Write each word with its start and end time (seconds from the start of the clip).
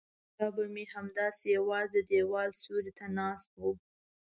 کاکا 0.37 0.47
به 0.55 0.63
مې 0.73 0.83
همداسې 0.93 1.45
یوازې 1.57 1.99
د 2.03 2.05
دیوال 2.11 2.49
سیوري 2.61 2.93
ته 2.99 3.05
ناست 3.17 3.49
و. 3.59 3.63